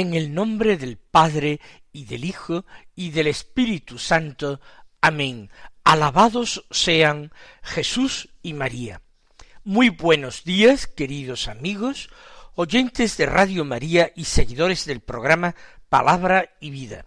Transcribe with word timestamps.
En 0.00 0.14
el 0.14 0.32
nombre 0.32 0.78
del 0.78 0.96
Padre 0.96 1.60
y 1.92 2.06
del 2.06 2.24
Hijo 2.24 2.64
y 2.96 3.10
del 3.10 3.26
Espíritu 3.26 3.98
Santo. 3.98 4.58
Amén. 5.02 5.50
Alabados 5.84 6.64
sean 6.70 7.34
Jesús 7.62 8.30
y 8.40 8.54
María. 8.54 9.02
Muy 9.62 9.90
buenos 9.90 10.42
días, 10.42 10.86
queridos 10.86 11.48
amigos, 11.48 12.08
oyentes 12.54 13.18
de 13.18 13.26
Radio 13.26 13.66
María 13.66 14.10
y 14.16 14.24
seguidores 14.24 14.86
del 14.86 15.00
programa 15.00 15.54
Palabra 15.90 16.48
y 16.60 16.70
Vida. 16.70 17.04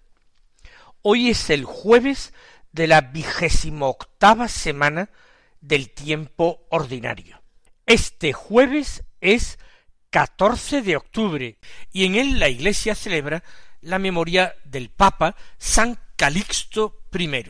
Hoy 1.02 1.32
es 1.32 1.50
el 1.50 1.66
jueves 1.66 2.32
de 2.74 2.86
la 2.86 3.02
vigésimo 3.02 3.90
octava 3.90 4.48
semana 4.48 5.10
del 5.62 5.90
tiempo 5.90 6.68
ordinario. 6.70 7.42
Este 7.88 8.34
jueves 8.34 9.04
es 9.20 9.58
14 10.14 10.84
de 10.84 10.96
octubre 10.96 11.58
y 11.92 12.06
en 12.06 12.14
él 12.14 12.40
la 12.40 12.48
Iglesia 12.48 12.94
celebra 12.94 13.44
la 13.82 13.98
memoria 13.98 14.56
del 14.64 14.92
Papa 14.92 15.36
San 15.58 15.98
Calixto 16.16 17.02
I. 17.12 17.46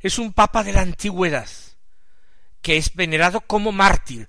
Es 0.00 0.18
un 0.18 0.34
Papa 0.34 0.62
de 0.62 0.74
la 0.74 0.82
antigüedad, 0.82 1.48
que 2.60 2.76
es 2.76 2.94
venerado 2.94 3.40
como 3.40 3.72
mártir, 3.72 4.28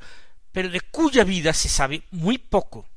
pero 0.53 0.69
de 0.69 0.79
cuya 0.79 1.25
vida 1.25 1.51
se 1.51 1.67
sabe 1.67 2.03
muy 2.11 2.37
poco. 2.37 2.87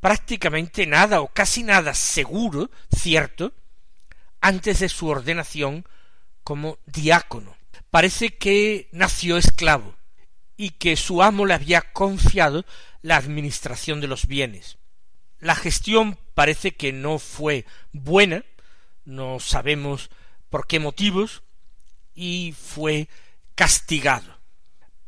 Prácticamente 0.00 0.86
nada 0.86 1.20
o 1.20 1.28
casi 1.28 1.62
nada 1.62 1.92
seguro, 1.92 2.70
cierto, 2.96 3.52
antes 4.40 4.78
de 4.78 4.88
su 4.88 5.06
ordenación 5.06 5.84
como 6.44 6.78
diácono. 6.86 7.54
Parece 7.90 8.38
que 8.38 8.88
nació 8.92 9.36
esclavo 9.36 9.98
y 10.56 10.70
que 10.70 10.96
su 10.96 11.22
amo 11.22 11.44
le 11.44 11.52
había 11.52 11.82
confiado 11.92 12.64
la 13.02 13.16
administración 13.16 14.00
de 14.00 14.08
los 14.08 14.26
bienes. 14.26 14.78
La 15.40 15.54
gestión 15.54 16.18
parece 16.34 16.74
que 16.74 16.92
no 16.92 17.18
fue 17.18 17.64
buena, 17.92 18.44
no 19.04 19.38
sabemos 19.40 20.10
por 20.50 20.66
qué 20.66 20.80
motivos, 20.80 21.42
y 22.14 22.54
fue 22.58 23.08
castigado. 23.54 24.38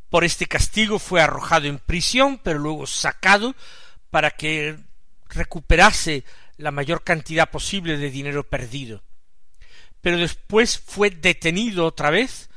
Por 0.08 0.24
este 0.24 0.46
castigo 0.46 0.98
fue 0.98 1.20
arrojado 1.20 1.66
en 1.66 1.78
prisión, 1.78 2.38
pero 2.38 2.58
luego 2.58 2.86
sacado 2.86 3.54
para 4.10 4.30
que 4.30 4.78
recuperase 5.28 6.24
la 6.56 6.70
mayor 6.70 7.02
cantidad 7.02 7.50
posible 7.50 7.96
de 7.96 8.10
dinero 8.10 8.44
perdido. 8.48 9.02
Pero 10.00 10.18
después 10.18 10.78
fue 10.78 11.10
detenido 11.10 11.86
otra 11.86 12.10
vez 12.10 12.50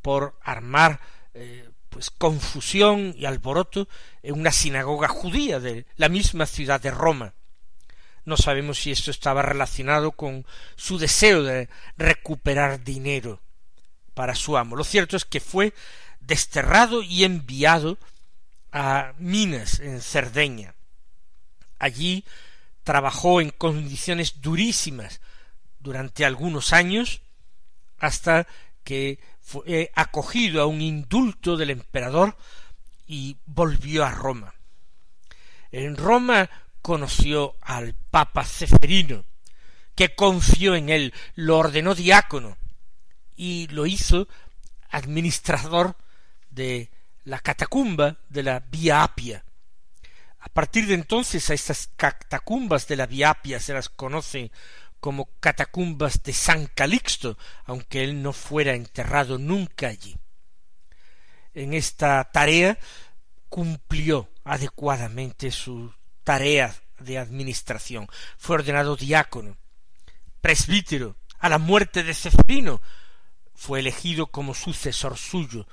por 0.00 0.38
armar 0.42 1.00
eh, 1.34 1.68
pues 1.92 2.10
confusión 2.10 3.14
y 3.18 3.26
alboroto 3.26 3.86
en 4.22 4.40
una 4.40 4.50
sinagoga 4.50 5.08
judía 5.08 5.60
de 5.60 5.84
la 5.96 6.08
misma 6.08 6.46
ciudad 6.46 6.80
de 6.80 6.90
Roma. 6.90 7.34
No 8.24 8.38
sabemos 8.38 8.78
si 8.78 8.90
esto 8.90 9.10
estaba 9.10 9.42
relacionado 9.42 10.12
con 10.12 10.46
su 10.74 10.96
deseo 10.96 11.42
de 11.42 11.68
recuperar 11.98 12.82
dinero 12.82 13.40
para 14.14 14.34
su 14.34 14.56
amo. 14.56 14.74
Lo 14.74 14.84
cierto 14.84 15.16
es 15.16 15.26
que 15.26 15.40
fue 15.40 15.74
desterrado 16.20 17.02
y 17.02 17.24
enviado 17.24 17.98
a 18.72 19.12
Minas, 19.18 19.80
en 19.80 20.00
Cerdeña. 20.00 20.74
Allí 21.78 22.24
trabajó 22.84 23.42
en 23.42 23.50
condiciones 23.50 24.40
durísimas 24.40 25.20
durante 25.78 26.24
algunos 26.24 26.72
años 26.72 27.20
hasta 27.98 28.46
que 28.82 29.18
fue 29.42 29.62
eh, 29.66 29.90
acogido 29.94 30.62
a 30.62 30.66
un 30.66 30.80
indulto 30.80 31.56
del 31.56 31.70
emperador 31.70 32.36
y 33.06 33.36
volvió 33.44 34.04
a 34.04 34.10
Roma. 34.10 34.54
En 35.70 35.96
Roma 35.96 36.48
conoció 36.80 37.56
al 37.60 37.94
Papa 38.10 38.44
Ceferino, 38.44 39.24
que 39.94 40.14
confió 40.14 40.74
en 40.74 40.88
él, 40.88 41.12
lo 41.34 41.58
ordenó 41.58 41.94
diácono 41.94 42.56
y 43.36 43.66
lo 43.68 43.86
hizo 43.86 44.28
administrador 44.90 45.96
de 46.50 46.90
la 47.24 47.38
catacumba 47.40 48.18
de 48.28 48.42
la 48.42 48.60
Vía 48.60 49.02
Apia. 49.02 49.44
A 50.40 50.48
partir 50.48 50.86
de 50.86 50.94
entonces 50.94 51.48
a 51.50 51.54
estas 51.54 51.88
catacumbas 51.96 52.88
de 52.88 52.96
la 52.96 53.06
Vía 53.06 53.30
Apia 53.30 53.60
se 53.60 53.74
las 53.74 53.88
conoce 53.88 54.50
como 55.02 55.28
catacumbas 55.40 56.22
de 56.22 56.32
San 56.32 56.66
Calixto, 56.66 57.36
aunque 57.64 58.04
él 58.04 58.22
no 58.22 58.32
fuera 58.32 58.74
enterrado 58.74 59.36
nunca 59.36 59.88
allí. 59.88 60.16
En 61.54 61.74
esta 61.74 62.22
tarea 62.30 62.78
cumplió 63.48 64.30
adecuadamente 64.44 65.50
su 65.50 65.92
tarea 66.22 66.72
de 67.00 67.18
administración. 67.18 68.06
Fue 68.38 68.54
ordenado 68.54 68.94
diácono, 68.94 69.56
presbítero, 70.40 71.16
a 71.40 71.48
la 71.48 71.58
muerte 71.58 72.04
de 72.04 72.14
Cefrino, 72.14 72.80
fue 73.56 73.80
elegido 73.80 74.28
como 74.28 74.54
sucesor 74.54 75.18
suyo 75.18 75.66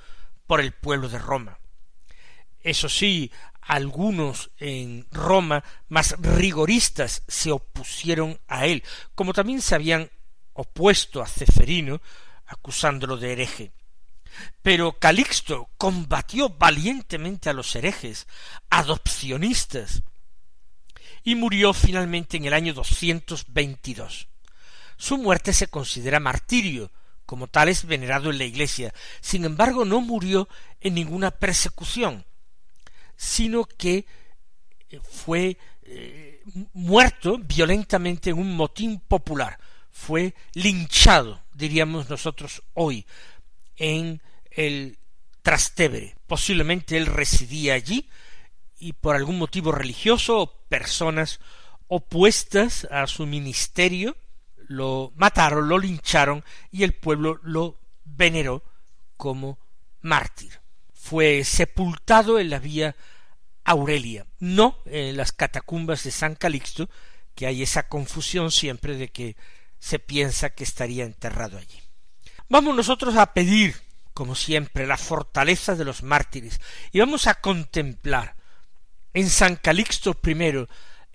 por 0.48 0.60
el 0.60 0.72
pueblo 0.72 1.08
de 1.08 1.20
Roma. 1.20 1.60
Eso 2.62 2.88
sí, 2.88 3.30
algunos 3.60 4.50
en 4.58 5.06
Roma 5.10 5.64
más 5.88 6.16
rigoristas 6.18 7.22
se 7.28 7.52
opusieron 7.52 8.38
a 8.48 8.66
él, 8.66 8.82
como 9.14 9.32
también 9.32 9.60
se 9.60 9.74
habían 9.74 10.10
opuesto 10.52 11.22
a 11.22 11.26
Ceferino, 11.26 12.00
acusándolo 12.46 13.16
de 13.16 13.32
hereje. 13.32 13.72
Pero 14.62 14.98
Calixto 14.98 15.68
combatió 15.76 16.50
valientemente 16.50 17.50
a 17.50 17.52
los 17.52 17.74
herejes, 17.74 18.26
adopcionistas, 18.70 20.02
y 21.22 21.34
murió 21.34 21.72
finalmente 21.72 22.36
en 22.36 22.46
el 22.46 22.54
año 22.54 22.72
222. 22.72 24.28
Su 24.96 25.18
muerte 25.18 25.52
se 25.52 25.68
considera 25.68 26.20
martirio, 26.20 26.90
como 27.26 27.46
tal 27.46 27.68
es 27.68 27.84
venerado 27.84 28.30
en 28.30 28.38
la 28.38 28.44
Iglesia. 28.44 28.92
Sin 29.20 29.44
embargo, 29.44 29.84
no 29.84 30.00
murió 30.00 30.48
en 30.80 30.94
ninguna 30.94 31.30
persecución, 31.30 32.24
sino 33.20 33.66
que 33.66 34.06
eh, 34.88 34.98
fue 35.02 35.58
eh, 35.82 36.42
muerto 36.72 37.36
violentamente 37.36 38.30
en 38.30 38.38
un 38.38 38.56
motín 38.56 38.98
popular, 38.98 39.58
fue 39.90 40.34
linchado, 40.54 41.42
diríamos 41.52 42.08
nosotros 42.08 42.62
hoy, 42.72 43.04
en 43.76 44.22
el 44.50 44.96
Trastevere. 45.42 46.16
Posiblemente 46.26 46.96
él 46.96 47.04
residía 47.04 47.74
allí 47.74 48.08
y 48.78 48.94
por 48.94 49.16
algún 49.16 49.36
motivo 49.36 49.70
religioso 49.70 50.38
o 50.38 50.52
personas 50.70 51.40
opuestas 51.88 52.88
a 52.90 53.06
su 53.06 53.26
ministerio 53.26 54.16
lo 54.56 55.12
mataron, 55.14 55.68
lo 55.68 55.78
lincharon 55.78 56.42
y 56.70 56.84
el 56.84 56.94
pueblo 56.94 57.38
lo 57.42 57.78
veneró 58.06 58.64
como 59.18 59.58
mártir 60.00 60.59
fue 61.10 61.42
sepultado 61.42 62.38
en 62.38 62.50
la 62.50 62.60
vía 62.60 62.94
Aurelia, 63.64 64.26
no 64.38 64.78
en 64.86 65.16
las 65.16 65.32
catacumbas 65.32 66.04
de 66.04 66.12
San 66.12 66.36
Calixto, 66.36 66.88
que 67.34 67.48
hay 67.48 67.64
esa 67.64 67.88
confusión 67.88 68.52
siempre 68.52 68.94
de 68.94 69.08
que 69.08 69.34
se 69.80 69.98
piensa 69.98 70.50
que 70.50 70.62
estaría 70.62 71.02
enterrado 71.02 71.58
allí. 71.58 71.80
Vamos 72.48 72.76
nosotros 72.76 73.16
a 73.16 73.34
pedir, 73.34 73.74
como 74.14 74.36
siempre, 74.36 74.86
la 74.86 74.96
fortaleza 74.96 75.74
de 75.74 75.84
los 75.84 76.04
mártires 76.04 76.60
y 76.92 77.00
vamos 77.00 77.26
a 77.26 77.34
contemplar 77.34 78.36
en 79.12 79.28
San 79.30 79.56
Calixto 79.56 80.16
I 80.24 80.66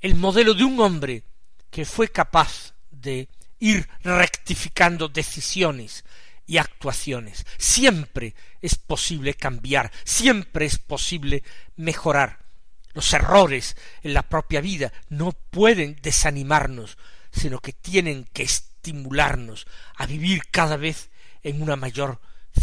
el 0.01 0.15
modelo 0.15 0.53
de 0.55 0.65
un 0.65 0.77
hombre 0.81 1.23
que 1.71 1.85
fue 1.85 2.09
capaz 2.09 2.73
de 2.91 3.29
ir 3.59 3.87
rectificando 4.03 5.07
decisiones 5.07 6.03
y 6.45 6.57
actuaciones. 6.57 7.45
Siempre 7.57 8.35
es 8.61 8.75
posible 8.75 9.33
cambiar, 9.33 9.91
siempre 10.03 10.65
es 10.65 10.77
posible 10.77 11.43
mejorar. 11.75 12.45
Los 12.93 13.11
errores 13.13 13.75
en 14.03 14.13
la 14.13 14.23
propia 14.23 14.61
vida 14.61 14.93
no 15.09 15.33
pueden 15.33 15.97
desanimarnos, 16.01 16.97
sino 17.31 17.59
que 17.59 17.73
tienen 17.73 18.25
que 18.31 18.43
estimularnos 18.43 19.67
a 19.95 20.05
vivir 20.05 20.43
cada 20.49 20.77
vez 20.77 21.09
en 21.43 21.61
una 21.61 21.75
mayor 21.75 22.21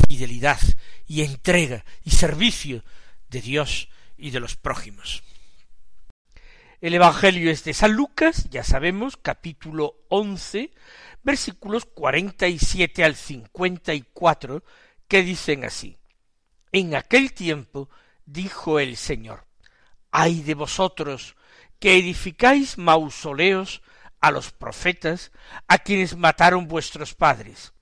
fidelidad 0.08 0.58
y 1.06 1.22
entrega 1.22 1.84
y 2.02 2.10
servicio 2.10 2.82
de 3.28 3.42
Dios 3.42 3.88
y 4.16 4.30
de 4.30 4.40
los 4.40 4.56
prójimos. 4.56 5.22
El 6.82 6.94
Evangelio 6.94 7.48
es 7.48 7.62
de 7.62 7.74
San 7.74 7.92
Lucas, 7.92 8.50
ya 8.50 8.64
sabemos, 8.64 9.16
capítulo 9.16 10.00
once, 10.08 10.72
versículos 11.22 11.84
cuarenta 11.84 12.48
y 12.48 12.58
siete 12.58 13.04
al 13.04 13.14
cincuenta 13.14 13.94
y 13.94 14.02
cuatro, 14.02 14.64
que 15.06 15.22
dicen 15.22 15.64
así. 15.64 15.96
En 16.72 16.96
aquel 16.96 17.34
tiempo 17.34 17.88
dijo 18.26 18.80
el 18.80 18.96
Señor, 18.96 19.46
ay 20.10 20.42
de 20.42 20.54
vosotros 20.54 21.36
que 21.78 21.96
edificáis 21.98 22.78
mausoleos 22.78 23.80
a 24.20 24.32
los 24.32 24.50
profetas, 24.50 25.30
a 25.68 25.78
quienes 25.78 26.16
mataron 26.16 26.66
vuestros 26.66 27.14
padres. 27.14 27.74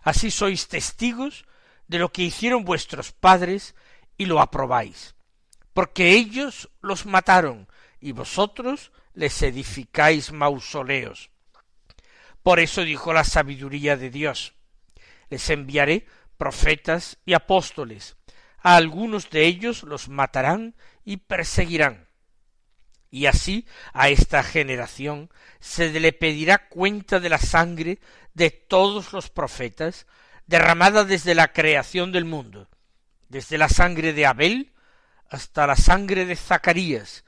Así 0.00 0.30
sois 0.30 0.68
testigos 0.68 1.44
de 1.88 1.98
lo 1.98 2.12
que 2.12 2.22
hicieron 2.22 2.64
vuestros 2.64 3.10
padres 3.10 3.74
y 4.16 4.26
lo 4.26 4.40
aprobáis, 4.40 5.16
porque 5.72 6.12
ellos 6.12 6.70
los 6.80 7.04
mataron 7.04 7.66
y 8.04 8.12
vosotros 8.12 8.92
les 9.14 9.40
edificáis 9.40 10.30
mausoleos. 10.30 11.30
Por 12.42 12.60
eso 12.60 12.82
dijo 12.82 13.14
la 13.14 13.24
sabiduría 13.24 13.96
de 13.96 14.10
Dios, 14.10 14.52
les 15.30 15.48
enviaré 15.48 16.06
profetas 16.36 17.16
y 17.24 17.32
apóstoles, 17.32 18.16
a 18.58 18.76
algunos 18.76 19.30
de 19.30 19.46
ellos 19.46 19.84
los 19.84 20.10
matarán 20.10 20.74
y 21.02 21.16
perseguirán. 21.16 22.06
Y 23.10 23.24
así 23.24 23.66
a 23.94 24.10
esta 24.10 24.42
generación 24.42 25.30
se 25.58 25.88
le 25.98 26.12
pedirá 26.12 26.68
cuenta 26.68 27.20
de 27.20 27.30
la 27.30 27.38
sangre 27.38 28.00
de 28.34 28.50
todos 28.50 29.14
los 29.14 29.30
profetas 29.30 30.06
derramada 30.46 31.04
desde 31.04 31.34
la 31.34 31.54
creación 31.54 32.12
del 32.12 32.26
mundo, 32.26 32.68
desde 33.30 33.56
la 33.56 33.70
sangre 33.70 34.12
de 34.12 34.26
Abel 34.26 34.74
hasta 35.30 35.66
la 35.66 35.76
sangre 35.76 36.26
de 36.26 36.36
Zacarías, 36.36 37.24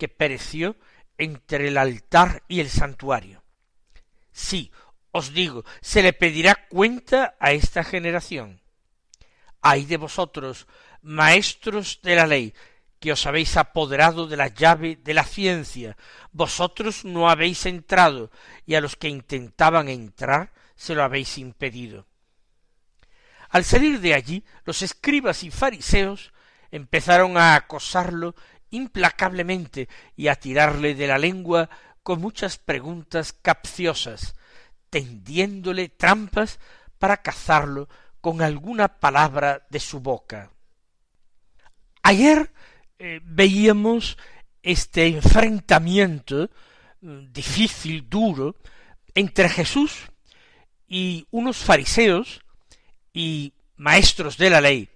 que 0.00 0.08
pereció 0.08 0.76
entre 1.18 1.68
el 1.68 1.76
altar 1.76 2.42
y 2.48 2.60
el 2.60 2.70
santuario. 2.70 3.44
Sí, 4.32 4.72
os 5.12 5.34
digo, 5.34 5.62
se 5.82 6.02
le 6.02 6.14
pedirá 6.14 6.66
cuenta 6.70 7.36
a 7.38 7.52
esta 7.52 7.84
generación. 7.84 8.62
Ay 9.60 9.84
de 9.84 9.98
vosotros, 9.98 10.66
maestros 11.02 12.00
de 12.02 12.16
la 12.16 12.26
ley, 12.26 12.54
que 12.98 13.12
os 13.12 13.26
habéis 13.26 13.58
apoderado 13.58 14.26
de 14.26 14.38
la 14.38 14.48
llave 14.48 14.96
de 14.96 15.12
la 15.12 15.24
ciencia, 15.24 15.98
vosotros 16.32 17.04
no 17.04 17.28
habéis 17.28 17.66
entrado, 17.66 18.30
y 18.64 18.74
a 18.74 18.80
los 18.80 18.96
que 18.96 19.08
intentaban 19.08 19.90
entrar 19.90 20.54
se 20.76 20.94
lo 20.94 21.02
habéis 21.02 21.36
impedido. 21.36 22.06
Al 23.50 23.64
salir 23.64 24.00
de 24.00 24.14
allí, 24.14 24.44
los 24.64 24.80
escribas 24.80 25.42
y 25.44 25.50
fariseos 25.50 26.32
empezaron 26.70 27.36
a 27.36 27.54
acosarlo 27.54 28.34
implacablemente 28.70 29.88
y 30.16 30.28
a 30.28 30.36
tirarle 30.36 30.94
de 30.94 31.06
la 31.06 31.18
lengua 31.18 31.70
con 32.02 32.20
muchas 32.20 32.58
preguntas 32.58 33.32
capciosas, 33.32 34.34
tendiéndole 34.88 35.88
trampas 35.88 36.58
para 36.98 37.18
cazarlo 37.18 37.88
con 38.20 38.42
alguna 38.42 38.88
palabra 39.00 39.66
de 39.70 39.80
su 39.80 40.00
boca. 40.00 40.50
Ayer 42.02 42.52
eh, 42.98 43.20
veíamos 43.24 44.18
este 44.62 45.06
enfrentamiento 45.06 46.50
mm, 47.00 47.32
difícil, 47.32 48.08
duro, 48.08 48.56
entre 49.14 49.48
Jesús 49.48 50.10
y 50.86 51.26
unos 51.30 51.58
fariseos 51.58 52.42
y 53.12 53.54
maestros 53.76 54.36
de 54.36 54.50
la 54.50 54.60
ley 54.60 54.88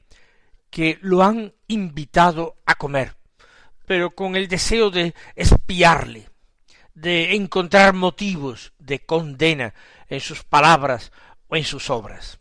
que 0.71 0.99
lo 1.03 1.23
han 1.23 1.55
invitado 1.69 2.57
a 2.67 2.75
comer, 2.75 3.17
pero 3.87 4.15
con 4.15 4.37
el 4.37 4.49
deseo 4.49 4.91
de 4.91 5.15
espiarle, 5.35 6.29
de 6.95 7.35
encontrar 7.35 7.93
motivos 7.95 8.73
de 8.79 9.05
condena 9.05 9.75
en 10.09 10.21
sus 10.21 10.45
palabras 10.45 11.13
o 11.49 11.57
en 11.57 11.65
sus 11.65 11.91
obras. 11.91 12.39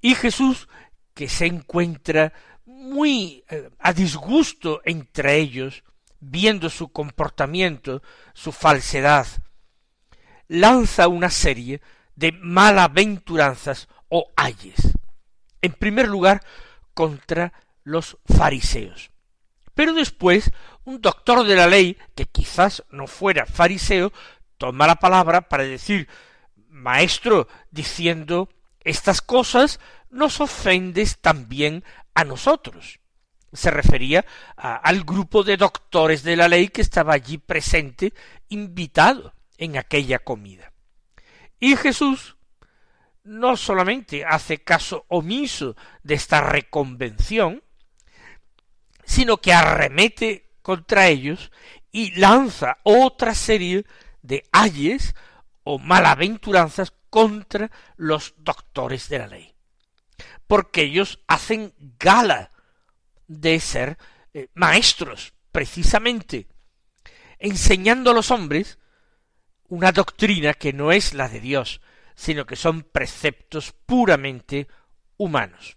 Y 0.00 0.14
Jesús, 0.14 0.68
que 1.14 1.28
se 1.28 1.46
encuentra 1.46 2.32
muy 2.64 3.44
eh, 3.48 3.70
a 3.78 3.92
disgusto 3.92 4.80
entre 4.84 5.38
ellos, 5.38 5.84
viendo 6.18 6.70
su 6.70 6.90
comportamiento, 6.90 8.02
su 8.34 8.52
falsedad, 8.52 9.26
lanza 10.48 11.08
una 11.08 11.30
serie 11.30 11.80
de 12.16 12.32
malaventuranzas 12.32 13.88
o 14.08 14.30
ayes. 14.36 14.76
En 15.60 15.72
primer 15.72 16.08
lugar, 16.08 16.42
contra 16.94 17.52
los 17.84 18.18
fariseos. 18.26 19.11
Pero 19.74 19.94
después, 19.94 20.52
un 20.84 21.00
doctor 21.00 21.46
de 21.46 21.56
la 21.56 21.66
ley, 21.66 21.96
que 22.14 22.26
quizás 22.26 22.84
no 22.90 23.06
fuera 23.06 23.46
fariseo, 23.46 24.12
toma 24.58 24.86
la 24.86 24.96
palabra 24.96 25.48
para 25.48 25.64
decir, 25.64 26.08
Maestro, 26.68 27.48
diciendo 27.70 28.48
estas 28.80 29.22
cosas, 29.22 29.80
nos 30.10 30.40
ofendes 30.40 31.18
también 31.18 31.84
a 32.14 32.24
nosotros. 32.24 33.00
Se 33.52 33.70
refería 33.70 34.24
al 34.56 35.04
grupo 35.04 35.42
de 35.42 35.56
doctores 35.56 36.22
de 36.22 36.36
la 36.36 36.48
ley 36.48 36.68
que 36.68 36.80
estaba 36.80 37.14
allí 37.14 37.38
presente, 37.38 38.12
invitado 38.48 39.34
en 39.58 39.76
aquella 39.76 40.18
comida. 40.18 40.72
Y 41.60 41.76
Jesús 41.76 42.36
no 43.24 43.56
solamente 43.56 44.24
hace 44.24 44.58
caso 44.58 45.04
omiso 45.08 45.76
de 46.02 46.14
esta 46.14 46.40
reconvención, 46.40 47.62
sino 49.04 49.38
que 49.38 49.52
arremete 49.52 50.50
contra 50.62 51.08
ellos 51.08 51.50
y 51.90 52.12
lanza 52.18 52.78
otra 52.82 53.34
serie 53.34 53.84
de 54.22 54.44
ayes 54.52 55.14
o 55.64 55.78
malaventuranzas 55.78 56.92
contra 57.10 57.70
los 57.96 58.34
doctores 58.38 59.08
de 59.08 59.18
la 59.18 59.26
ley. 59.26 59.54
Porque 60.46 60.82
ellos 60.82 61.20
hacen 61.26 61.74
gala 61.98 62.50
de 63.26 63.60
ser 63.60 63.98
eh, 64.32 64.48
maestros, 64.54 65.34
precisamente, 65.50 66.48
enseñando 67.38 68.10
a 68.10 68.14
los 68.14 68.30
hombres 68.30 68.78
una 69.68 69.92
doctrina 69.92 70.54
que 70.54 70.72
no 70.72 70.92
es 70.92 71.14
la 71.14 71.28
de 71.28 71.40
Dios, 71.40 71.80
sino 72.14 72.46
que 72.46 72.56
son 72.56 72.82
preceptos 72.82 73.72
puramente 73.86 74.68
humanos. 75.16 75.76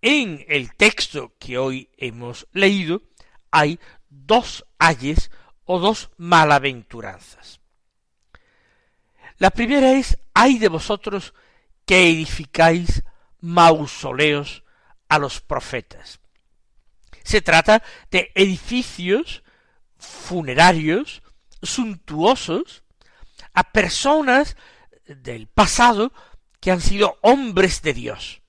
En 0.00 0.44
el 0.48 0.74
texto 0.74 1.34
que 1.38 1.58
hoy 1.58 1.90
hemos 1.96 2.46
leído 2.52 3.02
hay 3.50 3.80
dos 4.08 4.64
ayes 4.78 5.30
o 5.64 5.80
dos 5.80 6.10
malaventuranzas. 6.16 7.60
La 9.38 9.50
primera 9.50 9.92
es, 9.92 10.18
hay 10.34 10.58
de 10.58 10.68
vosotros 10.68 11.34
que 11.84 12.08
edificáis 12.08 13.02
mausoleos 13.40 14.62
a 15.08 15.18
los 15.18 15.40
profetas. 15.40 16.20
Se 17.24 17.40
trata 17.40 17.82
de 18.10 18.30
edificios 18.34 19.42
funerarios 19.98 21.22
suntuosos 21.62 22.84
a 23.52 23.72
personas 23.72 24.56
del 25.06 25.46
pasado 25.48 26.12
que 26.60 26.70
han 26.70 26.80
sido 26.80 27.18
hombres 27.22 27.82
de 27.82 27.94
Dios. 27.94 28.42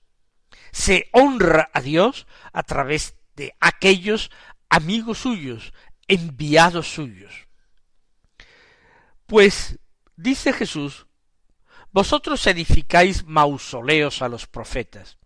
Se 0.72 1.08
honra 1.12 1.70
a 1.72 1.80
Dios 1.80 2.26
a 2.52 2.62
través 2.62 3.16
de 3.36 3.54
aquellos 3.60 4.30
amigos 4.68 5.18
suyos, 5.18 5.72
enviados 6.08 6.92
suyos. 6.92 7.48
Pues, 9.26 9.78
dice 10.16 10.52
Jesús, 10.52 11.06
vosotros 11.92 12.46
edificáis 12.46 13.24
mausoleos 13.24 14.22
a 14.22 14.28
los 14.28 14.46
profetas. 14.46 15.18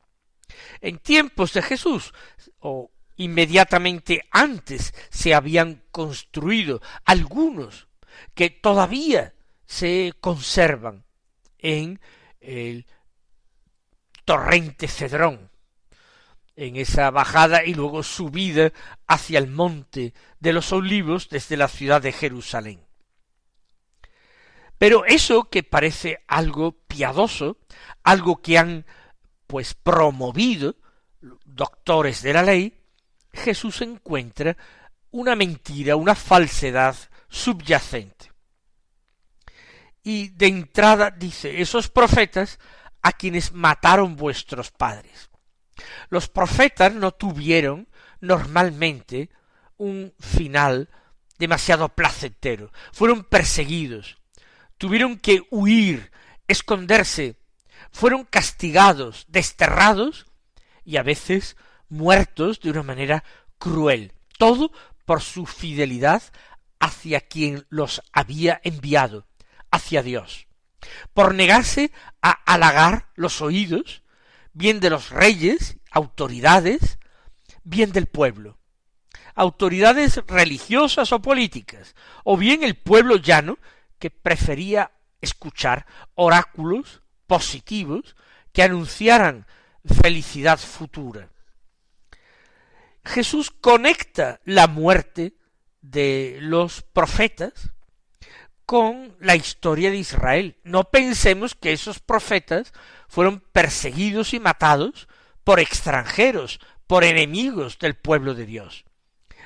En 0.80 0.98
tiempos 0.98 1.52
de 1.52 1.62
Jesús, 1.62 2.12
o 2.58 2.90
inmediatamente 3.16 4.26
antes, 4.30 4.94
se 5.10 5.34
habían 5.34 5.82
construido 5.90 6.80
algunos 7.04 7.88
que 8.34 8.50
todavía 8.50 9.34
se 9.66 10.12
conservan 10.20 11.04
en 11.58 12.00
el 12.40 12.86
torrente 14.24 14.88
Cedrón, 14.88 15.50
en 16.56 16.76
esa 16.76 17.10
bajada 17.10 17.64
y 17.64 17.74
luego 17.74 18.02
subida 18.02 18.72
hacia 19.06 19.38
el 19.38 19.48
monte 19.48 20.14
de 20.38 20.52
los 20.52 20.72
olivos 20.72 21.28
desde 21.28 21.56
la 21.56 21.68
ciudad 21.68 22.00
de 22.00 22.12
Jerusalén. 22.12 22.80
Pero 24.78 25.04
eso 25.04 25.44
que 25.44 25.62
parece 25.62 26.22
algo 26.26 26.72
piadoso, 26.72 27.58
algo 28.02 28.40
que 28.40 28.58
han 28.58 28.86
pues 29.46 29.74
promovido 29.74 30.76
doctores 31.44 32.22
de 32.22 32.32
la 32.32 32.42
ley, 32.42 32.78
Jesús 33.32 33.82
encuentra 33.82 34.56
una 35.10 35.36
mentira, 35.36 35.96
una 35.96 36.14
falsedad 36.14 36.96
subyacente 37.28 38.34
y 40.04 40.28
de 40.28 40.46
entrada 40.46 41.10
dice 41.10 41.60
esos 41.60 41.88
profetas 41.88 42.60
a 43.04 43.12
quienes 43.12 43.52
mataron 43.52 44.16
vuestros 44.16 44.70
padres. 44.70 45.30
Los 46.08 46.28
profetas 46.28 46.92
no 46.94 47.12
tuvieron 47.12 47.86
normalmente 48.20 49.28
un 49.76 50.14
final 50.18 50.88
demasiado 51.38 51.90
placentero, 51.90 52.72
fueron 52.92 53.24
perseguidos, 53.24 54.16
tuvieron 54.78 55.18
que 55.18 55.42
huir, 55.50 56.12
esconderse, 56.48 57.36
fueron 57.90 58.24
castigados, 58.24 59.26
desterrados 59.28 60.26
y 60.82 60.96
a 60.96 61.02
veces 61.02 61.56
muertos 61.90 62.60
de 62.60 62.70
una 62.70 62.82
manera 62.82 63.22
cruel, 63.58 64.14
todo 64.38 64.72
por 65.04 65.20
su 65.20 65.44
fidelidad 65.44 66.22
hacia 66.80 67.20
quien 67.20 67.66
los 67.68 68.00
había 68.12 68.62
enviado, 68.64 69.26
hacia 69.70 70.02
Dios, 70.02 70.46
por 71.12 71.34
negarse 71.34 71.92
a 72.22 72.30
halagar 72.30 73.08
los 73.14 73.40
oídos, 73.40 74.02
bien 74.52 74.80
de 74.80 74.90
los 74.90 75.10
reyes, 75.10 75.78
autoridades, 75.90 76.98
bien 77.62 77.92
del 77.92 78.06
pueblo, 78.06 78.58
autoridades 79.34 80.20
religiosas 80.26 81.12
o 81.12 81.20
políticas, 81.20 81.94
o 82.24 82.36
bien 82.36 82.62
el 82.62 82.76
pueblo 82.76 83.16
llano 83.16 83.58
que 83.98 84.10
prefería 84.10 84.92
escuchar 85.20 85.86
oráculos 86.14 87.02
positivos 87.26 88.16
que 88.52 88.62
anunciaran 88.62 89.46
felicidad 89.84 90.58
futura. 90.58 91.30
Jesús 93.04 93.50
conecta 93.50 94.40
la 94.44 94.66
muerte 94.66 95.34
de 95.82 96.38
los 96.40 96.82
profetas 96.82 97.70
con 98.66 99.16
la 99.20 99.36
historia 99.36 99.90
de 99.90 99.98
Israel. 99.98 100.56
No 100.64 100.84
pensemos 100.84 101.54
que 101.54 101.72
esos 101.72 102.00
profetas 102.00 102.72
fueron 103.08 103.40
perseguidos 103.52 104.34
y 104.34 104.40
matados 104.40 105.08
por 105.44 105.60
extranjeros, 105.60 106.60
por 106.86 107.04
enemigos 107.04 107.78
del 107.78 107.94
pueblo 107.94 108.34
de 108.34 108.46
Dios. 108.46 108.84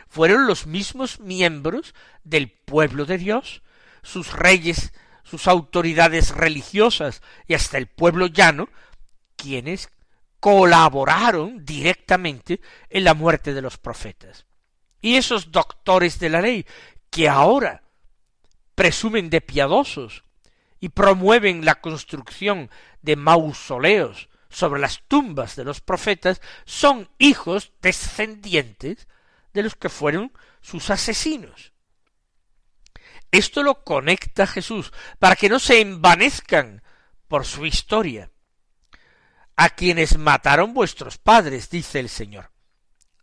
Fueron 0.08 0.46
los 0.46 0.66
mismos 0.66 1.20
miembros 1.20 1.94
del 2.24 2.50
pueblo 2.50 3.04
de 3.04 3.18
Dios, 3.18 3.62
sus 4.02 4.32
reyes, 4.32 4.92
sus 5.22 5.46
autoridades 5.46 6.30
religiosas 6.30 7.22
y 7.46 7.54
hasta 7.54 7.76
el 7.76 7.86
pueblo 7.86 8.26
llano, 8.26 8.68
quienes 9.36 9.90
colaboraron 10.40 11.64
directamente 11.64 12.60
en 12.88 13.04
la 13.04 13.14
muerte 13.14 13.52
de 13.52 13.62
los 13.62 13.76
profetas. 13.76 14.46
Y 15.00 15.16
esos 15.16 15.52
doctores 15.52 16.18
de 16.18 16.30
la 16.30 16.40
ley, 16.40 16.66
que 17.10 17.28
ahora 17.28 17.82
presumen 18.78 19.28
de 19.28 19.40
piadosos 19.40 20.22
y 20.78 20.90
promueven 20.90 21.64
la 21.64 21.80
construcción 21.80 22.70
de 23.02 23.16
mausoleos 23.16 24.28
sobre 24.50 24.80
las 24.80 25.02
tumbas 25.08 25.56
de 25.56 25.64
los 25.64 25.80
profetas, 25.80 26.40
son 26.64 27.10
hijos 27.18 27.72
descendientes 27.82 29.08
de 29.52 29.64
los 29.64 29.74
que 29.74 29.88
fueron 29.88 30.32
sus 30.60 30.90
asesinos. 30.90 31.72
Esto 33.32 33.64
lo 33.64 33.82
conecta 33.82 34.46
Jesús 34.46 34.92
para 35.18 35.34
que 35.34 35.48
no 35.48 35.58
se 35.58 35.80
envanezcan 35.80 36.84
por 37.26 37.46
su 37.46 37.66
historia. 37.66 38.30
A 39.56 39.70
quienes 39.70 40.16
mataron 40.18 40.72
vuestros 40.72 41.18
padres, 41.18 41.68
dice 41.68 41.98
el 41.98 42.08
Señor. 42.08 42.52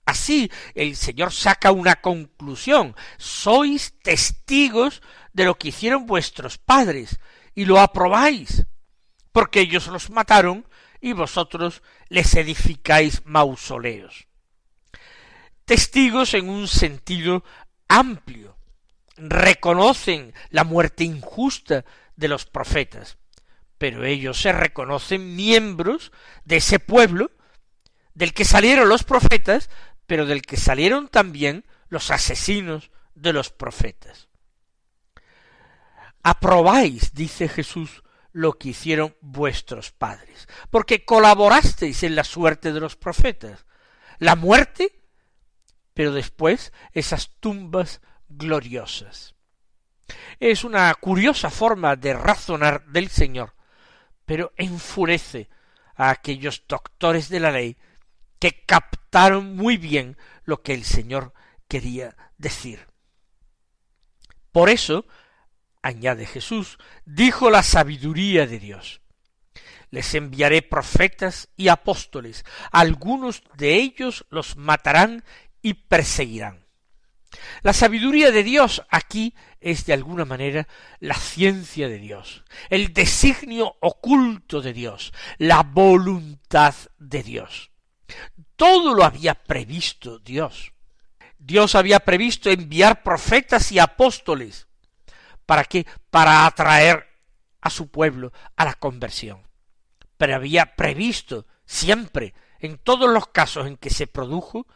Así 0.06 0.52
el 0.76 0.96
Señor 0.96 1.34
saca 1.34 1.72
una 1.72 1.96
conclusión. 1.96 2.96
Sois 3.18 3.94
testigos 4.04 5.02
de 5.36 5.44
lo 5.44 5.58
que 5.58 5.68
hicieron 5.68 6.06
vuestros 6.06 6.58
padres 6.58 7.20
y 7.54 7.66
lo 7.66 7.82
aprobáis, 7.82 8.66
porque 9.34 9.60
ellos 9.60 9.88
los 9.88 10.10
mataron 10.10 10.66
y 11.02 11.12
vosotros 11.12 11.84
les 12.08 12.34
edificáis 12.36 13.22
mausoleos. 13.26 14.28
Testigos 15.66 16.34
en 16.36 16.50
un 16.50 16.70
sentido 16.70 17.44
amplio, 17.90 18.56
reconocen 19.18 20.34
la 20.50 20.64
muerte 20.64 21.04
injusta 21.04 21.84
de 22.16 22.30
los 22.30 22.46
profetas, 22.46 23.18
pero 23.78 24.06
ellos 24.06 24.42
se 24.42 24.54
reconocen 24.54 25.36
miembros 25.36 26.14
de 26.46 26.58
ese 26.58 26.80
pueblo 26.80 27.30
del 28.14 28.34
que 28.34 28.46
salieron 28.46 28.88
los 28.88 29.04
profetas 29.04 29.70
pero 30.08 30.26
del 30.26 30.44
que 30.44 30.56
salieron 30.56 31.10
también 31.10 31.66
los 31.90 32.12
asesinos 32.12 32.92
de 33.16 33.34
los 33.34 33.50
profetas. 33.50 34.30
Aprobáis, 36.28 37.14
dice 37.14 37.48
Jesús, 37.48 38.02
lo 38.32 38.54
que 38.54 38.70
hicieron 38.70 39.16
vuestros 39.22 39.92
padres, 39.92 40.48
porque 40.72 41.06
colaborasteis 41.06 42.02
en 42.02 42.16
la 42.16 42.24
suerte 42.24 42.74
de 42.74 42.80
los 42.80 42.96
profetas, 42.96 43.68
la 44.18 44.36
muerte, 44.36 45.04
pero 45.94 46.12
después 46.12 46.74
esas 46.94 47.30
tumbas 47.40 48.02
gloriosas. 48.28 49.36
Es 50.40 50.64
una 50.64 50.92
curiosa 50.96 51.52
forma 51.52 51.96
de 51.96 52.16
razonar 52.16 52.88
del 52.88 53.10
Señor, 53.10 53.54
pero 54.26 54.52
enfurece 54.58 55.48
a 55.94 56.10
aquellos 56.10 56.64
doctores 56.68 57.30
de 57.30 57.40
la 57.40 57.52
ley 57.52 57.78
que 58.40 58.66
captaron 58.66 59.56
muy 59.56 59.78
bien 59.78 60.18
lo 60.44 60.64
que 60.64 60.74
el 60.74 60.86
Señor 60.86 61.34
quería 61.68 62.18
decir. 62.40 62.88
Por 64.52 64.72
eso, 64.72 65.06
añade 65.86 66.26
Jesús, 66.26 66.80
dijo 67.06 67.52
la 67.52 67.62
sabiduría 67.62 68.48
de 68.48 68.58
Dios. 68.60 69.02
Les 69.92 70.16
enviaré 70.16 70.64
profetas 70.64 71.50
y 71.56 71.68
apóstoles, 71.68 72.44
algunos 72.72 73.44
de 73.56 73.76
ellos 73.76 74.26
los 74.30 74.58
matarán 74.58 75.24
y 75.62 75.76
perseguirán. 75.76 76.66
La 77.62 77.74
sabiduría 77.74 78.32
de 78.32 78.44
Dios 78.44 78.82
aquí 78.90 79.36
es 79.60 79.86
de 79.86 79.94
alguna 79.94 80.26
manera 80.26 80.68
la 81.00 81.14
ciencia 81.14 81.88
de 81.88 82.00
Dios, 82.00 82.44
el 82.70 82.92
designio 82.92 83.76
oculto 83.82 84.62
de 84.62 84.74
Dios, 84.74 85.14
la 85.38 85.62
voluntad 85.62 86.74
de 86.98 87.22
Dios. 87.22 87.70
Todo 88.56 88.96
lo 88.96 89.04
había 89.04 89.36
previsto 89.36 90.18
Dios. 90.18 90.74
Dios 91.38 91.76
había 91.76 92.00
previsto 92.00 92.50
enviar 92.50 93.04
profetas 93.04 93.72
y 93.72 93.78
apóstoles. 93.78 94.68
¿Para 95.46 95.64
qué? 95.64 95.86
Para 96.10 96.46
atraer 96.46 97.08
a 97.62 97.70
su 97.70 97.90
pueblo 97.90 98.32
a 98.56 98.66
la 98.66 98.74
conversión. 98.74 99.48
Pero 100.18 100.36
había 100.36 100.76
previsto 100.76 101.46
siempre, 101.66 102.34
en 102.60 102.78
todos 102.78 103.10
los 103.10 103.28
casos 103.28 103.68
en 103.68 103.78
que 103.78 103.90
se 103.90 104.08
produjo, 104.08 104.68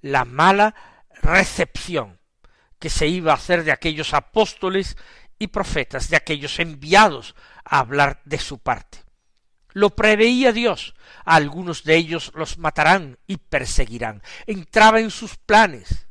la 0.00 0.24
mala 0.24 0.74
recepción 1.22 2.20
que 2.78 2.90
se 2.90 3.06
iba 3.06 3.32
a 3.32 3.36
hacer 3.36 3.64
de 3.64 3.72
aquellos 3.72 4.12
apóstoles 4.12 4.96
y 5.38 5.48
profetas, 5.48 6.08
de 6.08 6.16
aquellos 6.16 6.58
enviados 6.58 7.34
a 7.64 7.78
hablar 7.78 8.20
de 8.24 8.38
su 8.38 8.58
parte. 8.58 9.04
Lo 9.72 9.90
preveía 9.90 10.52
Dios. 10.52 10.94
A 11.24 11.36
algunos 11.36 11.84
de 11.84 11.96
ellos 11.96 12.32
los 12.34 12.58
matarán 12.58 13.18
y 13.26 13.38
perseguirán. 13.38 14.22
Entraba 14.46 15.00
en 15.00 15.10
sus 15.10 15.36
planes. 15.36 16.08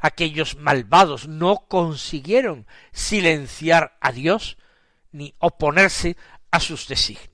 Aquellos 0.00 0.56
malvados 0.56 1.28
no 1.28 1.66
consiguieron 1.68 2.66
silenciar 2.92 3.96
a 4.00 4.12
Dios 4.12 4.56
ni 5.10 5.34
oponerse 5.38 6.16
a 6.50 6.60
sus 6.60 6.88
designios. 6.88 7.31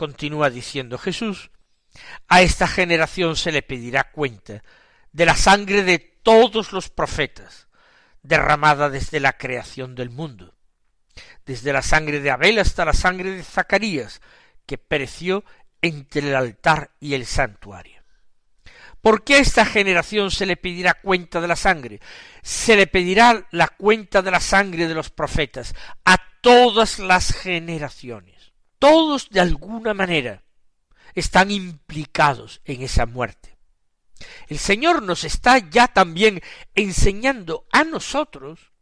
Continúa 0.00 0.48
diciendo 0.48 0.96
Jesús, 0.96 1.50
a 2.26 2.40
esta 2.40 2.66
generación 2.66 3.36
se 3.36 3.52
le 3.52 3.60
pedirá 3.60 4.04
cuenta 4.04 4.64
de 5.12 5.26
la 5.26 5.36
sangre 5.36 5.82
de 5.84 5.98
todos 5.98 6.72
los 6.72 6.88
profetas, 6.88 7.68
derramada 8.22 8.88
desde 8.88 9.20
la 9.20 9.34
creación 9.34 9.94
del 9.94 10.08
mundo, 10.08 10.54
desde 11.44 11.74
la 11.74 11.82
sangre 11.82 12.20
de 12.20 12.30
Abel 12.30 12.58
hasta 12.60 12.86
la 12.86 12.94
sangre 12.94 13.32
de 13.32 13.42
Zacarías, 13.42 14.22
que 14.64 14.78
pereció 14.78 15.44
entre 15.82 16.30
el 16.30 16.34
altar 16.34 16.92
y 16.98 17.12
el 17.12 17.26
santuario. 17.26 18.02
¿Por 19.02 19.22
qué 19.22 19.34
a 19.34 19.40
esta 19.40 19.66
generación 19.66 20.30
se 20.30 20.46
le 20.46 20.56
pedirá 20.56 20.94
cuenta 20.94 21.42
de 21.42 21.48
la 21.48 21.56
sangre? 21.56 22.00
Se 22.40 22.74
le 22.74 22.86
pedirá 22.86 23.46
la 23.50 23.68
cuenta 23.68 24.22
de 24.22 24.30
la 24.30 24.40
sangre 24.40 24.88
de 24.88 24.94
los 24.94 25.10
profetas 25.10 25.74
a 26.06 26.16
todas 26.40 26.98
las 27.00 27.34
generaciones. 27.34 28.49
Todos 28.80 29.30
de 29.30 29.40
alguna 29.40 29.94
manera 29.94 30.42
están 31.14 31.52
implicados 31.52 32.60
en 32.64 32.82
esa 32.82 33.06
muerte. 33.06 33.56
El 34.48 34.58
Señor 34.58 35.02
nos 35.02 35.22
está 35.22 35.58
ya 35.58 35.86
también 35.86 36.40
enseñando 36.74 37.66
a 37.72 37.84
nosotros 37.84 38.72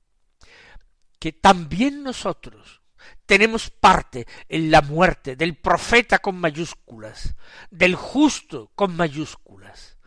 que 1.18 1.32
también 1.32 2.02
nosotros 2.04 2.80
tenemos 3.26 3.70
parte 3.70 4.26
en 4.48 4.70
la 4.70 4.82
muerte 4.82 5.36
del 5.36 5.56
profeta 5.56 6.20
con 6.20 6.38
mayúsculas, 6.38 7.34
del 7.70 7.94
justo 7.94 8.70
con 8.74 8.96
mayúsculas, 8.96 9.98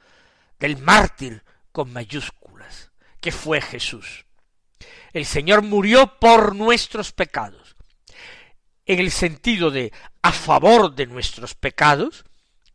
del 0.57 0.77
mártir 0.77 1.43
con 1.71 1.91
mayúsculas, 1.91 2.91
que 3.19 3.31
fue 3.31 3.61
Jesús. 3.61 4.25
El 5.13 5.25
Señor 5.25 5.61
murió 5.61 6.17
por 6.19 6.55
nuestros 6.55 7.11
pecados, 7.11 7.60
en 8.91 8.99
el 8.99 9.11
sentido 9.11 9.71
de 9.71 9.93
a 10.21 10.33
favor 10.33 10.93
de 10.93 11.07
nuestros 11.07 11.55
pecados, 11.55 12.25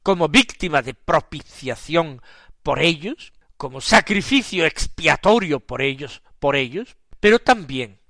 como 0.03 0.29
víctima 0.29 0.81
de 0.81 0.95
propiciación 0.95 2.23
por 2.63 2.81
ellos, 2.81 3.35
como 3.59 3.83
sacrificio 3.83 4.65
expiatorio 4.65 5.61
por 5.61 5.83
ellos, 5.83 6.23
por 6.39 6.57
ellos, 6.57 6.97
pero 7.21 7.39
también 7.39 8.01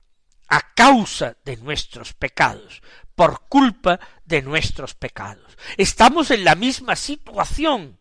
a 0.47 0.73
causa 0.75 1.37
de 1.45 1.57
nuestros 1.57 2.12
pecados, 2.12 2.81
por 3.16 3.49
culpa 3.49 3.99
de 4.25 4.40
nuestros 4.42 4.95
pecados. 4.95 5.59
Estamos 5.77 6.31
en 6.31 6.45
la 6.45 6.55
misma 6.55 6.95
situación 6.95 7.99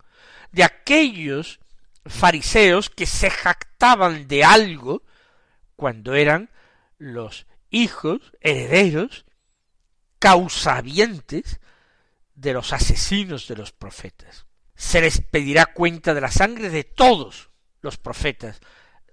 de 0.52 0.66
aquellos 0.66 1.60
fariseos 2.06 2.92
que 2.92 3.08
se 3.08 3.32
jactaban 3.32 4.28
de 4.28 4.44
algo 4.44 5.02
cuando 5.76 6.14
eran 6.14 6.52
los 7.00 7.48
hijos 7.72 8.22
herederos 8.40 9.25
causavientes 10.20 11.60
de 12.36 12.54
los 12.54 12.74
asesinos 12.74 13.48
de 13.48 13.56
los 13.56 13.72
profetas. 13.72 14.46
Se 14.76 15.02
les 15.02 15.22
pedirá 15.22 15.68
cuenta 15.68 16.14
de 16.14 16.22
la 16.22 16.32
sangre 16.32 16.70
de 16.70 16.84
todos 16.84 17.50
los 17.82 17.98
profetas, 17.98 18.60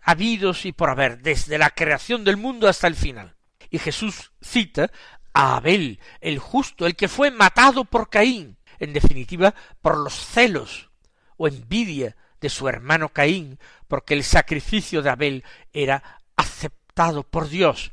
habidos 0.01 0.65
y 0.67 0.73
por 0.73 0.91
haber, 0.91 1.23
desde 1.23 1.59
la 1.59 1.71
creación 1.71 2.25
del 2.25 2.37
mundo 2.37 2.69
hasta 2.69 2.89
el 2.89 2.97
final. 2.97 3.37
Y 3.71 3.79
Jesús 3.79 4.33
cita 4.41 4.91
a 5.33 5.57
Abel, 5.57 6.01
el 6.21 6.39
justo, 6.39 6.87
el 6.87 6.97
que 6.97 7.09
fue 7.09 7.31
matado 7.31 7.85
por 7.85 8.11
Caín, 8.11 8.59
en 8.79 8.93
definitiva, 8.93 9.55
por 9.81 9.97
los 9.97 10.15
celos 10.15 10.91
o 11.37 11.47
envidia 11.47 12.17
de 12.41 12.49
su 12.49 12.69
hermano 12.69 13.11
Caín, 13.11 13.59
porque 13.87 14.15
el 14.15 14.25
sacrificio 14.25 15.01
de 15.01 15.11
Abel 15.11 15.45
era 15.73 16.21
aceptado 16.37 17.23
por 17.23 17.49
Dios, 17.49 17.93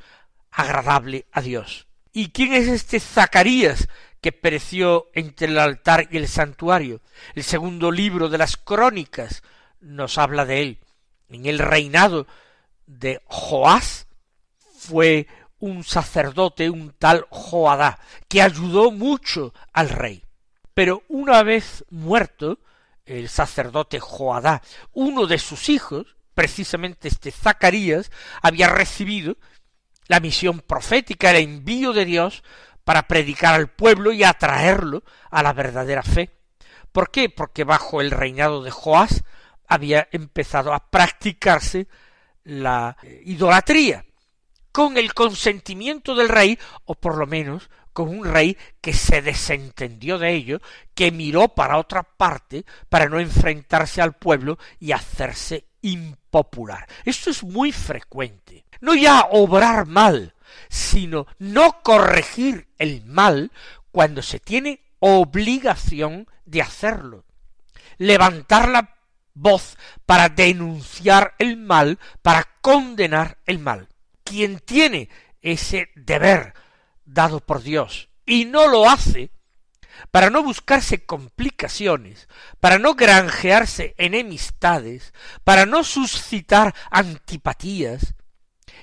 agradable 0.51 1.27
a 1.31 1.41
Dios. 1.41 1.88
¿Y 2.11 2.29
quién 2.29 2.53
es 2.53 2.67
este 2.67 2.99
Zacarías 2.99 3.87
que 4.21 4.31
pereció 4.31 5.09
entre 5.13 5.47
el 5.47 5.59
altar 5.59 6.07
y 6.11 6.17
el 6.17 6.27
santuario? 6.27 7.01
El 7.35 7.43
segundo 7.43 7.91
libro 7.91 8.29
de 8.29 8.37
las 8.37 8.57
crónicas 8.57 9.43
nos 9.79 10.17
habla 10.17 10.45
de 10.45 10.61
él 10.61 10.79
en 11.29 11.45
el 11.45 11.59
reinado 11.59 12.27
de 12.85 13.21
Joás 13.25 14.07
fue 14.77 15.27
un 15.59 15.83
sacerdote, 15.83 16.69
un 16.69 16.93
tal 16.97 17.25
Joadá, 17.29 17.99
que 18.27 18.41
ayudó 18.41 18.91
mucho 18.91 19.53
al 19.73 19.89
rey. 19.89 20.23
Pero 20.73 21.03
una 21.07 21.43
vez 21.43 21.85
muerto 21.89 22.59
el 23.05 23.29
sacerdote 23.29 23.99
Joadá, 23.99 24.61
uno 24.93 25.27
de 25.27 25.37
sus 25.37 25.69
hijos, 25.69 26.15
precisamente 26.33 27.07
este 27.07 27.31
Zacarías, 27.31 28.11
había 28.41 28.69
recibido 28.69 29.37
la 30.09 30.19
misión 30.19 30.59
profética, 30.59 31.29
el 31.31 31.37
envío 31.37 31.93
de 31.93 32.03
Dios 32.03 32.43
para 32.83 33.07
predicar 33.07 33.53
al 33.53 33.69
pueblo 33.69 34.11
y 34.11 34.23
atraerlo 34.23 35.03
a 35.29 35.41
la 35.43 35.53
verdadera 35.53 36.03
fe. 36.03 36.31
¿Por 36.91 37.11
qué? 37.11 37.29
Porque 37.29 37.63
bajo 37.63 38.01
el 38.01 38.11
reinado 38.11 38.63
de 38.63 38.71
Joás 38.71 39.23
había 39.67 40.09
empezado 40.11 40.73
a 40.73 40.89
practicarse 40.89 41.87
la 42.43 42.97
idolatría, 43.23 44.03
con 44.71 44.97
el 44.97 45.13
consentimiento 45.13 46.15
del 46.15 46.27
rey, 46.27 46.57
o 46.85 46.95
por 46.95 47.15
lo 47.15 47.27
menos 47.27 47.69
con 47.93 48.09
un 48.09 48.25
rey 48.25 48.57
que 48.81 48.93
se 48.93 49.21
desentendió 49.21 50.17
de 50.17 50.33
ello, 50.33 50.59
que 50.95 51.11
miró 51.11 51.49
para 51.49 51.77
otra 51.77 52.01
parte 52.01 52.65
para 52.89 53.07
no 53.07 53.19
enfrentarse 53.19 54.01
al 54.01 54.13
pueblo 54.13 54.57
y 54.79 54.91
hacerse 54.91 55.65
impopular. 55.81 56.87
Esto 57.05 57.29
es 57.29 57.43
muy 57.43 57.71
frecuente. 57.71 58.65
No 58.81 58.95
ya 58.95 59.27
obrar 59.31 59.85
mal, 59.85 60.33
sino 60.69 61.27
no 61.37 61.81
corregir 61.81 62.67
el 62.77 63.03
mal 63.05 63.51
cuando 63.91 64.21
se 64.21 64.39
tiene 64.39 64.81
obligación 64.99 66.27
de 66.45 66.61
hacerlo. 66.61 67.25
Levantar 67.97 68.69
la 68.69 68.95
voz 69.33 69.77
para 70.05 70.29
denunciar 70.29 71.35
el 71.39 71.57
mal, 71.57 71.99
para 72.21 72.47
condenar 72.61 73.37
el 73.45 73.59
mal. 73.59 73.87
Quien 74.23 74.59
tiene 74.59 75.09
ese 75.41 75.89
deber 75.95 76.53
dado 77.05 77.39
por 77.39 77.63
Dios 77.63 78.09
y 78.25 78.45
no 78.45 78.67
lo 78.67 78.89
hace, 78.89 79.31
para 80.11 80.29
no 80.29 80.43
buscarse 80.43 81.05
complicaciones, 81.05 82.29
para 82.59 82.79
no 82.79 82.95
granjearse 82.95 83.95
enemistades, 83.97 85.13
para 85.43 85.65
no 85.65 85.83
suscitar 85.83 86.73
antipatías 86.89 88.13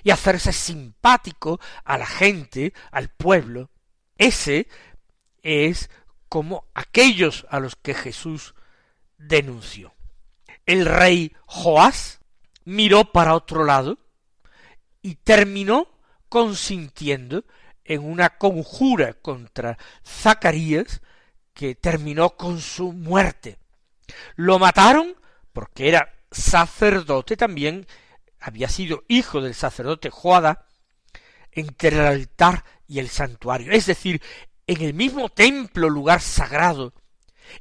y 0.06 0.10
hacerse 0.12 0.52
simpático 0.52 1.60
a 1.84 1.98
la 1.98 2.06
gente, 2.06 2.72
al 2.92 3.08
pueblo, 3.08 3.70
ese 4.16 4.68
es 5.42 5.90
como 6.28 6.66
aquellos 6.74 7.46
a 7.50 7.60
los 7.60 7.76
que 7.76 7.94
Jesús 7.94 8.54
denunció 9.18 9.96
el 10.66 10.84
rey 10.84 11.34
Joás 11.46 12.20
miró 12.64 13.12
para 13.12 13.34
otro 13.34 13.64
lado 13.64 13.98
y 15.00 15.14
terminó 15.14 15.88
consintiendo 16.28 17.44
en 17.84 18.02
una 18.04 18.30
conjura 18.36 19.14
contra 19.14 19.78
Zacarías 20.04 21.00
que 21.54 21.76
terminó 21.76 22.30
con 22.30 22.60
su 22.60 22.92
muerte. 22.92 23.58
Lo 24.34 24.58
mataron 24.58 25.14
porque 25.52 25.88
era 25.88 26.12
sacerdote 26.32 27.36
también, 27.36 27.86
había 28.46 28.68
sido 28.68 29.02
hijo 29.09 29.40
del 29.40 29.54
sacerdote 29.54 30.09
Joada, 30.09 30.66
entre 31.50 31.96
el 31.96 32.06
altar 32.06 32.64
y 32.87 33.00
el 33.00 33.09
santuario, 33.09 33.72
es 33.72 33.87
decir, 33.87 34.22
en 34.68 34.82
el 34.82 34.94
mismo 34.94 35.28
templo, 35.28 35.90
lugar 35.90 36.20
sagrado, 36.20 36.94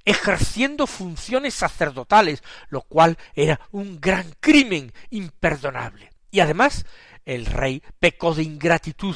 ejerciendo 0.03 0.85
funciones 0.85 1.55
sacerdotales, 1.55 2.43
lo 2.69 2.81
cual 2.81 3.17
era 3.33 3.59
un 3.71 3.99
gran 3.99 4.31
crimen 4.39 4.93
imperdonable. 5.09 6.11
Y 6.29 6.41
además 6.41 6.85
el 7.25 7.47
rey 7.47 7.81
pecó 7.97 8.35
de 8.35 8.43
ingratitud, 8.43 9.15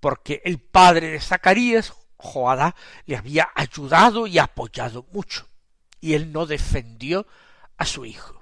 porque 0.00 0.42
el 0.44 0.58
padre 0.58 1.12
de 1.12 1.20
Zacarías, 1.20 1.94
Joadá, 2.16 2.76
le 3.06 3.16
había 3.16 3.48
ayudado 3.54 4.26
y 4.26 4.38
apoyado 4.38 5.06
mucho, 5.12 5.48
y 5.98 6.12
él 6.12 6.30
no 6.30 6.44
defendió 6.44 7.26
a 7.78 7.86
su 7.86 8.04
hijo. 8.04 8.33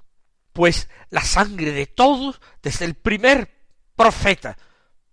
Pues 0.53 0.89
la 1.11 1.23
sangre 1.23 1.73
de 1.73 1.87
todos, 1.87 2.41
desde 2.63 2.85
el 2.85 2.95
primer 2.95 3.51
profeta, 3.97 4.57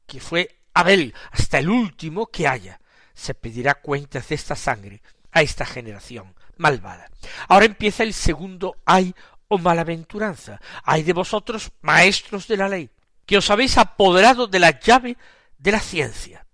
que 0.06 0.19
fue 0.19 0.63
Abel, 0.73 1.13
hasta 1.32 1.60
el 1.60 1.69
último 1.69 2.28
que 2.28 2.47
haya, 2.47 2.80
se 3.13 3.34
pedirá 3.34 3.75
cuentas 3.75 4.30
de 4.30 4.36
esta 4.36 4.56
sangre 4.56 5.02
a 5.32 5.41
esta 5.41 5.65
generación 5.65 6.36
malvada. 6.58 7.10
Ahora 7.47 7.65
empieza 7.65 8.04
el 8.04 8.13
segundo 8.13 8.78
ay 8.86 9.13
o 9.47 9.58
malaventuranza. 9.58 10.62
Ay 10.84 11.04
de 11.04 11.13
vosotros, 11.13 11.71
maestros 11.82 12.47
de 12.47 12.58
la 12.58 12.69
ley, 12.69 12.89
que 13.25 13.38
os 13.38 13.49
habéis 13.49 13.78
apoderado 13.78 14.47
de 14.47 14.60
la 14.60 14.80
llave 14.80 15.17
de 15.58 15.71
la 15.71 15.80
ciencia. 15.80 16.45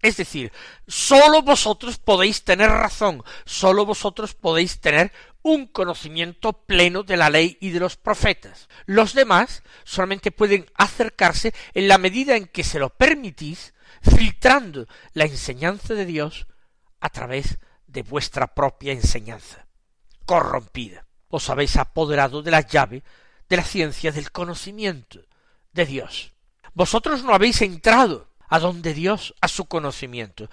Es 0.00 0.16
decir, 0.16 0.52
sólo 0.86 1.42
vosotros 1.42 1.98
podéis 1.98 2.42
tener 2.44 2.68
razón, 2.68 3.22
sólo 3.44 3.86
vosotros 3.86 4.34
podéis 4.34 4.80
tener 4.80 5.12
un 5.42 5.66
conocimiento 5.66 6.52
pleno 6.52 7.02
de 7.02 7.16
la 7.16 7.30
ley 7.30 7.58
y 7.60 7.70
de 7.70 7.80
los 7.80 7.96
profetas. 7.96 8.68
Los 8.86 9.12
demás 9.14 9.62
solamente 9.84 10.30
pueden 10.30 10.66
acercarse 10.74 11.52
en 11.74 11.88
la 11.88 11.98
medida 11.98 12.36
en 12.36 12.46
que 12.46 12.64
se 12.64 12.78
lo 12.78 12.90
permitís, 12.90 13.74
filtrando 14.02 14.86
la 15.12 15.24
enseñanza 15.24 15.94
de 15.94 16.06
Dios 16.06 16.46
a 17.00 17.08
través 17.08 17.58
de 17.86 18.02
vuestra 18.02 18.54
propia 18.54 18.92
enseñanza, 18.92 19.66
corrompida. 20.24 21.06
Os 21.28 21.50
habéis 21.50 21.76
apoderado 21.76 22.42
de 22.42 22.50
la 22.50 22.60
llave 22.60 23.02
de 23.48 23.56
la 23.56 23.64
ciencia 23.64 24.12
del 24.12 24.30
conocimiento 24.32 25.20
de 25.72 25.86
Dios. 25.86 26.32
Vosotros 26.74 27.22
no 27.22 27.34
habéis 27.34 27.60
entrado 27.62 28.28
a 28.48 28.58
donde 28.58 28.94
Dios, 28.94 29.34
a 29.40 29.48
su 29.48 29.66
conocimiento, 29.66 30.50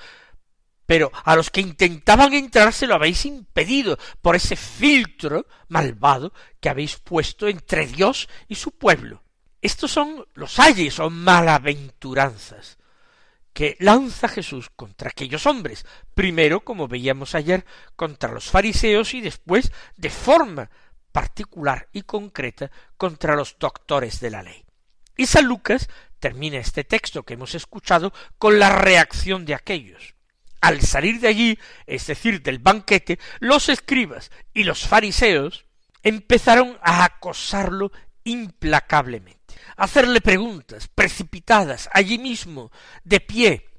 pero 0.90 1.12
a 1.24 1.36
los 1.36 1.52
que 1.52 1.62
intentaban 1.62 2.34
entrar 2.34 2.74
se 2.74 2.88
lo 2.88 2.96
habéis 2.96 3.24
impedido 3.28 4.00
por 4.24 4.36
ese 4.36 4.56
filtro 4.56 5.46
malvado 5.68 6.34
que 6.60 6.68
habéis 6.68 6.98
puesto 6.98 7.48
entre 7.48 7.86
Dios 7.86 8.28
y 8.48 8.56
su 8.56 8.72
pueblo. 8.72 9.22
Estos 9.62 9.92
son 9.92 10.26
los 10.34 10.58
ayes 10.58 10.98
o 10.98 11.12
malaventuranzas 11.12 12.80
que 13.54 13.78
lanza 13.78 14.28
Jesús 14.30 14.72
contra 14.76 15.10
aquellos 15.10 15.46
hombres, 15.46 15.86
primero, 16.16 16.62
como 16.62 16.88
veíamos 16.88 17.36
ayer, 17.36 17.66
contra 17.96 18.32
los 18.32 18.50
fariseos 18.50 19.14
y 19.14 19.22
después, 19.22 19.72
de 19.96 20.10
forma 20.10 20.72
particular 21.12 21.88
y 21.94 22.02
concreta, 22.02 22.72
contra 22.98 23.36
los 23.36 23.58
doctores 23.60 24.20
de 24.22 24.32
la 24.32 24.42
ley. 24.42 24.66
Y 25.16 25.28
San 25.28 25.46
Lucas 25.46 25.88
termina 26.18 26.58
este 26.58 26.84
texto 26.84 27.22
que 27.22 27.36
hemos 27.36 27.54
escuchado 27.54 28.12
con 28.40 28.58
la 28.58 28.72
reacción 28.72 29.46
de 29.46 29.54
aquellos. 29.54 30.16
Al 30.62 30.82
salir 30.82 31.20
de 31.20 31.28
allí, 31.28 31.60
es 31.86 32.08
decir, 32.08 32.42
del 32.42 32.60
banquete, 32.60 33.20
los 33.40 33.70
escribas 33.70 34.32
y 34.54 34.64
los 34.64 34.88
fariseos 34.88 35.66
empezaron 36.04 36.78
a 36.82 37.04
acosarlo 37.04 37.92
implacablemente 38.24 39.40
hacerle 39.80 40.20
preguntas 40.20 40.90
precipitadas 40.94 41.90
allí 41.94 42.18
mismo, 42.18 42.72
de 43.04 43.20
pie, 43.22 43.70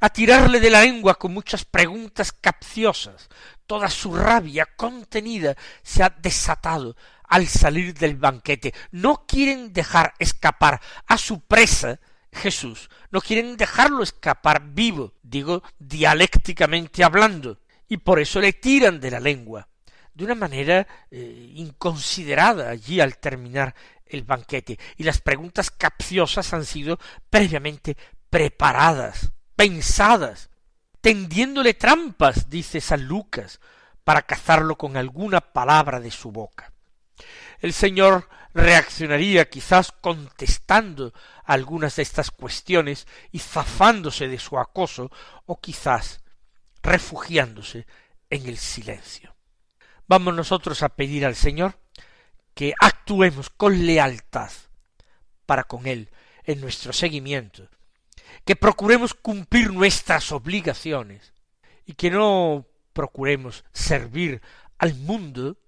a 0.00 0.10
tirarle 0.10 0.60
de 0.60 0.70
la 0.70 0.82
lengua 0.82 1.16
con 1.16 1.32
muchas 1.32 1.64
preguntas 1.64 2.32
capciosas. 2.32 3.28
Toda 3.66 3.88
su 3.90 4.14
rabia 4.14 4.66
contenida 4.76 5.56
se 5.82 6.02
ha 6.02 6.10
desatado 6.10 6.96
al 7.24 7.46
salir 7.46 7.94
del 7.94 8.16
banquete. 8.16 8.74
No 8.90 9.24
quieren 9.26 9.72
dejar 9.72 10.14
escapar 10.18 10.80
a 11.06 11.18
su 11.18 11.40
presa 11.40 12.00
Jesús, 12.36 12.88
no 13.10 13.20
quieren 13.20 13.56
dejarlo 13.56 14.02
escapar 14.02 14.62
vivo, 14.62 15.14
digo 15.22 15.62
dialécticamente 15.78 17.02
hablando, 17.02 17.58
y 17.88 17.96
por 17.96 18.20
eso 18.20 18.40
le 18.40 18.52
tiran 18.52 19.00
de 19.00 19.10
la 19.10 19.20
lengua. 19.20 19.68
De 20.14 20.24
una 20.24 20.34
manera 20.34 20.86
eh, 21.10 21.52
inconsiderada 21.54 22.70
allí 22.70 23.00
al 23.00 23.18
terminar 23.18 23.74
el 24.06 24.22
banquete, 24.22 24.78
y 24.96 25.02
las 25.02 25.20
preguntas 25.20 25.70
capciosas 25.70 26.52
han 26.52 26.64
sido 26.64 26.98
previamente 27.28 27.96
preparadas, 28.30 29.32
pensadas, 29.56 30.50
tendiéndole 31.00 31.74
trampas, 31.74 32.48
dice 32.48 32.80
San 32.80 33.04
Lucas, 33.04 33.60
para 34.04 34.22
cazarlo 34.22 34.76
con 34.76 34.96
alguna 34.96 35.40
palabra 35.40 36.00
de 36.00 36.10
su 36.10 36.30
boca. 36.30 36.72
El 37.60 37.72
Señor 37.72 38.28
reaccionaría 38.56 39.50
quizás 39.50 39.92
contestando 39.92 41.12
algunas 41.44 41.96
de 41.96 42.02
estas 42.02 42.30
cuestiones 42.30 43.06
y 43.30 43.38
zafándose 43.38 44.28
de 44.28 44.38
su 44.38 44.58
acoso, 44.58 45.10
o 45.44 45.60
quizás 45.60 46.22
refugiándose 46.82 47.86
en 48.30 48.46
el 48.46 48.56
silencio. 48.56 49.36
Vamos 50.08 50.34
nosotros 50.34 50.82
a 50.82 50.88
pedir 50.88 51.26
al 51.26 51.36
Señor 51.36 51.78
que 52.54 52.72
actuemos 52.80 53.50
con 53.50 53.84
lealtad 53.84 54.50
para 55.44 55.64
con 55.64 55.86
Él 55.86 56.10
en 56.44 56.60
nuestro 56.62 56.94
seguimiento, 56.94 57.68
que 58.46 58.56
procuremos 58.56 59.12
cumplir 59.12 59.70
nuestras 59.70 60.32
obligaciones 60.32 61.34
y 61.84 61.92
que 61.92 62.10
no 62.10 62.66
procuremos 62.94 63.64
servir 63.72 64.40
al 64.78 64.94
mundo, 64.94 65.58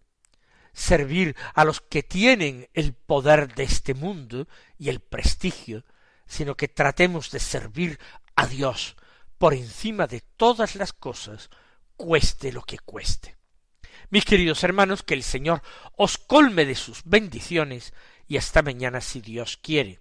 servir 0.73 1.37
a 1.55 1.65
los 1.65 1.81
que 1.81 2.03
tienen 2.03 2.69
el 2.75 2.95
poder 2.95 3.55
de 3.55 3.65
este 3.65 3.95
mundo 3.95 4.49
y 4.79 4.89
el 4.89 5.01
prestigio, 5.01 5.85
sino 6.27 6.57
que 6.57 6.69
tratemos 6.69 7.31
de 7.31 7.41
servir 7.41 7.99
a 8.37 8.47
Dios 8.47 8.97
por 9.39 9.55
encima 9.55 10.07
de 10.07 10.21
todas 10.21 10.75
las 10.75 10.93
cosas, 10.93 11.51
cueste 11.97 12.53
lo 12.53 12.63
que 12.63 12.79
cueste. 12.79 13.37
Mis 14.11 14.25
queridos 14.25 14.65
hermanos, 14.65 15.03
que 15.03 15.15
el 15.15 15.23
Señor 15.23 15.63
os 15.97 16.19
colme 16.19 16.65
de 16.65 16.75
sus 16.75 17.03
bendiciones 17.05 17.93
y 18.27 18.37
hasta 18.37 18.63
mañana 18.63 19.01
si 19.01 19.21
Dios 19.21 19.59
quiere. 19.59 20.01